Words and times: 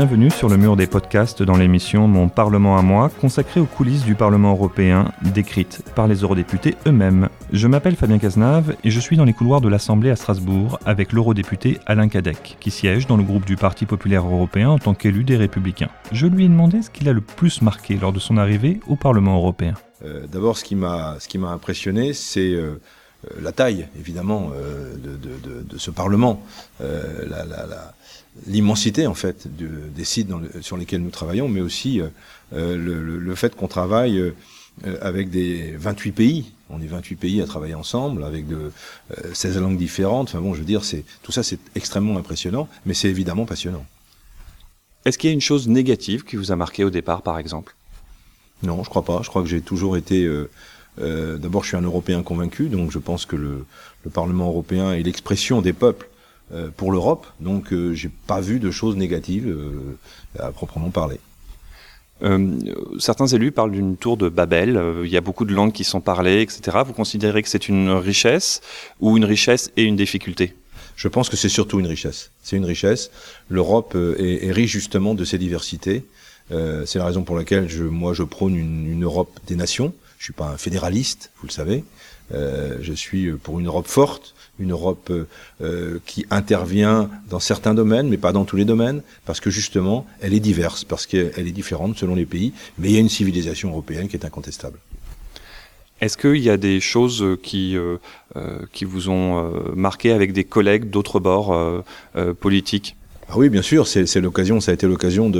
bienvenue 0.00 0.30
sur 0.30 0.48
le 0.48 0.56
mur 0.56 0.76
des 0.76 0.86
podcasts 0.86 1.42
dans 1.42 1.58
l'émission 1.58 2.08
Mon 2.08 2.30
Parlement 2.30 2.78
à 2.78 2.80
moi, 2.80 3.10
consacrée 3.20 3.60
aux 3.60 3.66
coulisses 3.66 4.02
du 4.02 4.14
Parlement 4.14 4.52
européen, 4.52 5.12
décrites 5.20 5.82
par 5.94 6.08
les 6.08 6.22
eurodéputés 6.22 6.74
eux-mêmes. 6.86 7.28
Je 7.52 7.68
m'appelle 7.68 7.96
Fabien 7.96 8.18
Cazenave 8.18 8.76
et 8.82 8.90
je 8.90 8.98
suis 8.98 9.18
dans 9.18 9.26
les 9.26 9.34
couloirs 9.34 9.60
de 9.60 9.68
l'Assemblée 9.68 10.08
à 10.08 10.16
Strasbourg 10.16 10.78
avec 10.86 11.12
l'eurodéputé 11.12 11.80
Alain 11.84 12.08
Cadec, 12.08 12.56
qui 12.60 12.70
siège 12.70 13.06
dans 13.06 13.18
le 13.18 13.22
groupe 13.22 13.44
du 13.44 13.56
Parti 13.56 13.84
populaire 13.84 14.24
européen 14.24 14.70
en 14.70 14.78
tant 14.78 14.94
qu'élu 14.94 15.22
des 15.22 15.36
Républicains. 15.36 15.90
Je 16.12 16.26
lui 16.26 16.46
ai 16.46 16.48
demandé 16.48 16.80
ce 16.80 16.88
qu'il 16.88 17.06
a 17.06 17.12
le 17.12 17.20
plus 17.20 17.60
marqué 17.60 17.98
lors 17.98 18.14
de 18.14 18.20
son 18.20 18.38
arrivée 18.38 18.80
au 18.88 18.96
Parlement 18.96 19.36
européen. 19.36 19.74
Euh, 20.06 20.26
D'abord, 20.32 20.56
ce 20.56 20.64
qui 20.64 20.76
m'a 20.76 21.18
impressionné, 21.50 22.14
c'est 22.14 22.54
euh, 22.54 22.80
la 23.40 23.52
taille, 23.52 23.86
évidemment, 23.98 24.52
euh, 24.54 24.94
de, 24.96 25.16
de, 25.16 25.62
de, 25.62 25.78
ce 25.78 25.90
Parlement, 25.90 26.42
euh, 26.80 27.26
l'immensité, 28.46 29.06
en 29.06 29.14
fait, 29.14 29.46
de, 29.56 29.68
des 29.94 30.04
sites 30.04 30.28
dans 30.28 30.38
le, 30.38 30.50
sur 30.62 30.76
lesquels 30.76 31.02
nous 31.02 31.10
travaillons, 31.10 31.48
mais 31.48 31.60
aussi 31.60 32.00
le, 32.52 32.76
le, 32.76 33.18
le, 33.18 33.34
fait 33.34 33.54
qu'on 33.54 33.68
travaille 33.68 34.32
avec 35.02 35.30
des 35.30 35.72
28 35.76 36.12
pays. 36.12 36.52
On 36.70 36.80
est 36.80 36.86
28 36.86 37.16
pays 37.16 37.42
à 37.42 37.46
travailler 37.46 37.74
ensemble, 37.74 38.24
avec 38.24 38.46
de 38.46 38.72
16 39.34 39.58
langues 39.58 39.76
différentes. 39.76 40.28
Enfin 40.28 40.40
bon, 40.40 40.54
je 40.54 40.60
veux 40.60 40.64
dire, 40.66 40.84
c'est 40.84 41.04
tout 41.22 41.32
ça, 41.32 41.42
c'est 41.42 41.58
extrêmement 41.74 42.16
impressionnant, 42.16 42.68
mais 42.86 42.94
c'est 42.94 43.08
évidemment 43.08 43.44
passionnant. 43.44 43.84
Est-ce 45.04 45.18
qu'il 45.18 45.28
y 45.28 45.32
a 45.32 45.34
une 45.34 45.40
chose 45.40 45.68
négative 45.68 46.24
qui 46.24 46.36
vous 46.36 46.52
a 46.52 46.56
marqué 46.56 46.84
au 46.84 46.90
départ, 46.90 47.22
par 47.22 47.38
exemple? 47.38 47.74
Non, 48.62 48.82
je 48.84 48.88
crois 48.88 49.04
pas. 49.04 49.20
Je 49.22 49.28
crois 49.28 49.42
que 49.42 49.48
j'ai 49.48 49.60
toujours 49.60 49.96
été 49.96 50.26
euh, 51.00 51.38
D'abord, 51.38 51.62
je 51.62 51.68
suis 51.68 51.76
un 51.76 51.82
Européen 51.82 52.22
convaincu, 52.22 52.68
donc 52.68 52.90
je 52.90 52.98
pense 52.98 53.26
que 53.26 53.36
le, 53.36 53.64
le 54.04 54.10
Parlement 54.10 54.48
européen 54.48 54.92
est 54.92 55.02
l'expression 55.02 55.60
des 55.60 55.72
peuples 55.72 56.08
euh, 56.52 56.68
pour 56.76 56.92
l'Europe. 56.92 57.26
Donc, 57.40 57.72
euh, 57.72 57.94
j'ai 57.94 58.10
pas 58.26 58.40
vu 58.40 58.58
de 58.60 58.70
choses 58.70 58.96
négatives 58.96 59.48
euh, 59.48 59.96
à 60.38 60.50
proprement 60.50 60.90
parler. 60.90 61.18
Certains 62.98 63.28
élus 63.28 63.50
parlent 63.50 63.70
d'une 63.70 63.96
tour 63.96 64.18
de 64.18 64.28
Babel. 64.28 64.78
Il 65.04 65.10
y 65.10 65.16
a 65.16 65.22
beaucoup 65.22 65.46
de 65.46 65.54
langues 65.54 65.72
qui 65.72 65.84
sont 65.84 66.02
parlées, 66.02 66.42
etc. 66.42 66.76
Vous 66.84 66.92
considérez 66.92 67.42
que 67.42 67.48
c'est 67.48 67.66
une 67.66 67.88
richesse 67.88 68.60
ou 69.00 69.16
une 69.16 69.24
richesse 69.24 69.72
et 69.78 69.84
une 69.84 69.96
difficulté? 69.96 70.54
Je 70.96 71.08
pense 71.08 71.30
que 71.30 71.36
c'est 71.38 71.48
surtout 71.48 71.80
une 71.80 71.86
richesse. 71.86 72.30
C'est 72.42 72.58
une 72.58 72.66
richesse. 72.66 73.10
L'Europe 73.48 73.96
est, 73.96 74.46
est, 74.46 74.52
riche 74.52 74.70
justement 74.70 75.14
de 75.14 75.24
ses 75.24 75.38
diversités. 75.38 76.04
Euh, 76.52 76.84
c'est 76.84 76.98
la 76.98 77.06
raison 77.06 77.22
pour 77.22 77.36
laquelle 77.36 77.70
je, 77.70 77.84
moi 77.84 78.12
je 78.12 78.22
prône 78.22 78.54
une, 78.54 78.86
une 78.86 79.04
Europe 79.04 79.40
des 79.46 79.56
nations. 79.56 79.94
Je 80.20 80.24
suis 80.24 80.32
pas 80.34 80.48
un 80.48 80.58
fédéraliste, 80.58 81.30
vous 81.40 81.46
le 81.46 81.52
savez. 81.52 81.82
Euh, 82.34 82.76
je 82.82 82.92
suis 82.92 83.32
pour 83.32 83.58
une 83.58 83.68
Europe 83.68 83.86
forte, 83.86 84.34
une 84.58 84.72
Europe 84.72 85.10
euh, 85.62 85.98
qui 86.04 86.26
intervient 86.30 87.08
dans 87.30 87.40
certains 87.40 87.72
domaines, 87.72 88.06
mais 88.06 88.18
pas 88.18 88.32
dans 88.32 88.44
tous 88.44 88.56
les 88.56 88.66
domaines, 88.66 89.00
parce 89.24 89.40
que 89.40 89.48
justement, 89.48 90.06
elle 90.20 90.34
est 90.34 90.40
diverse, 90.40 90.84
parce 90.84 91.06
qu'elle 91.06 91.48
est 91.48 91.52
différente 91.52 91.96
selon 91.96 92.14
les 92.14 92.26
pays, 92.26 92.52
mais 92.78 92.90
il 92.90 92.94
y 92.94 92.98
a 92.98 93.00
une 93.00 93.08
civilisation 93.08 93.70
européenne 93.70 94.08
qui 94.08 94.16
est 94.16 94.26
incontestable. 94.26 94.78
Est-ce 96.02 96.18
qu'il 96.18 96.42
y 96.42 96.50
a 96.50 96.58
des 96.58 96.80
choses 96.80 97.38
qui, 97.42 97.74
euh, 97.78 97.96
qui 98.72 98.84
vous 98.84 99.08
ont 99.08 99.50
marqué 99.74 100.12
avec 100.12 100.34
des 100.34 100.44
collègues 100.44 100.90
d'autres 100.90 101.18
bords 101.18 101.82
politiques? 102.40 102.94
Ah 103.32 103.34
oui, 103.36 103.48
bien 103.48 103.62
sûr, 103.62 103.86
c'est 103.86 104.20
l'occasion, 104.20 104.60
ça 104.60 104.72
a 104.72 104.74
été 104.74 104.88
l'occasion 104.88 105.30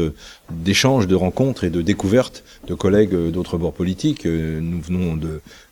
d'échanges, 0.49 1.09
de, 1.09 1.17
rencontres 1.17 1.65
et 1.65 1.71
de 1.71 1.83
découvertes 1.83 2.45
de 2.69 2.75
collègues 2.75 3.17
d'autres 3.33 3.59
bords 3.59 3.73
politiques. 3.73 4.27
Nous 4.27 4.81
venons 4.81 5.19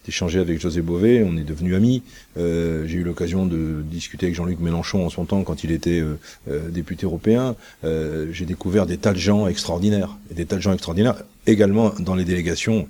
d'échanger 0.05 0.41
avec 0.41 0.61
José 0.61 0.83
Bové, 0.83 1.23
on 1.23 1.37
est 1.37 1.45
devenus 1.45 1.77
amis. 1.77 2.03
Euh, 2.37 2.89
J'ai 2.89 2.99
eu 2.99 3.05
l'occasion 3.05 3.47
de 3.47 3.85
discuter 3.85 4.27
avec 4.27 4.35
Jean-Luc 4.35 4.59
Mélenchon 4.59 5.07
en 5.07 5.11
son 5.11 5.27
temps 5.27 5.45
quand 5.45 5.63
il 5.63 5.71
était 5.71 6.01
euh, 6.01 6.19
euh, 6.51 6.69
député 6.71 7.07
européen. 7.07 7.55
Euh, 7.85 8.27
J'ai 8.33 8.47
découvert 8.47 8.87
des 8.87 8.97
tas 8.97 9.13
de 9.13 9.19
gens 9.19 9.47
extraordinaires, 9.47 10.17
et 10.33 10.35
des 10.35 10.45
tas 10.45 10.57
de 10.57 10.63
gens 10.63 10.73
extraordinaires 10.73 11.23
également 11.47 11.93
dans 12.01 12.17
les 12.17 12.25
délégations 12.25 12.89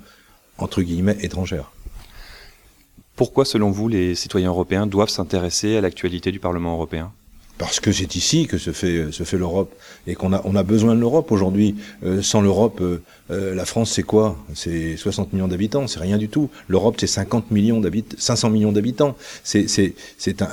entre 0.57 0.81
guillemets 0.81 1.17
étrangères. 1.21 1.71
Pourquoi, 3.15 3.45
selon 3.45 3.69
vous, 3.69 3.89
les 3.89 4.15
citoyens 4.15 4.49
européens 4.49 4.87
doivent 4.87 5.09
s'intéresser 5.09 5.77
à 5.77 5.81
l'actualité 5.81 6.31
du 6.31 6.39
Parlement 6.39 6.73
européen? 6.73 7.11
Parce 7.59 7.81
que 7.81 7.91
c'est 7.91 8.15
ici 8.15 8.47
que 8.47 8.57
se 8.57 8.71
fait 8.71 9.11
se 9.11 9.23
fait 9.23 9.37
l'Europe 9.37 9.75
et 10.07 10.15
qu'on 10.15 10.31
a 10.33 10.41
on 10.45 10.55
a 10.55 10.63
besoin 10.63 10.95
de 10.95 11.01
l'Europe 11.01 11.31
aujourd'hui. 11.31 11.75
Euh, 12.05 12.21
sans 12.21 12.41
l'Europe, 12.41 12.79
euh, 12.81 13.01
euh, 13.31 13.53
la 13.53 13.65
France 13.65 13.91
c'est 13.91 14.03
quoi? 14.03 14.37
C'est 14.55 14.95
60 14.95 15.33
millions 15.33 15.49
d'habitants, 15.49 15.85
c'est 15.85 15.99
rien 15.99 16.17
du 16.17 16.29
tout. 16.29 16.49
L'Europe 16.69 16.95
c'est 16.97 17.05
50 17.05 17.51
millions 17.51 17.81
d'habitants, 17.81 18.15
500 18.17 18.49
millions 18.49 18.71
d'habitants. 18.71 19.15
C'est 19.43 19.67
c'est 19.67 19.93
c'est 20.17 20.41
un, 20.41 20.47